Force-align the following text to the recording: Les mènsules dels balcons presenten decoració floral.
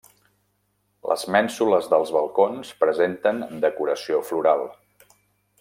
Les 1.11 1.25
mènsules 1.35 1.91
dels 1.93 2.15
balcons 2.17 2.73
presenten 2.85 3.47
decoració 3.67 4.23
floral. 4.31 4.69